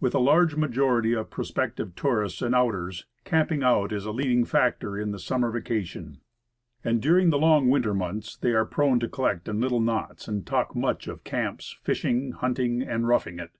WITH 0.00 0.12
a 0.16 0.18
large 0.18 0.56
majority 0.56 1.12
of 1.12 1.30
prospective 1.30 1.94
tourists 1.94 2.42
and 2.42 2.52
outers, 2.52 3.06
"camping 3.24 3.62
out" 3.62 3.92
is 3.92 4.04
a 4.04 4.10
leading 4.10 4.44
factor 4.44 4.98
in 4.98 5.12
the 5.12 5.20
summer 5.20 5.52
vacation. 5.52 6.20
And 6.82 7.00
during 7.00 7.30
the 7.30 7.38
long 7.38 7.68
winter 7.70 7.94
months 7.94 8.36
they 8.36 8.54
are 8.54 8.66
prone 8.66 8.98
to 8.98 9.08
collect 9.08 9.46
in 9.46 9.60
little 9.60 9.78
knots 9.80 10.26
and 10.26 10.44
talk 10.44 10.74
much 10.74 11.06
of 11.06 11.22
camps, 11.22 11.78
fishing, 11.80 12.32
hunting, 12.32 12.82
and 12.82 13.06
"roughing 13.06 13.38
it." 13.38 13.52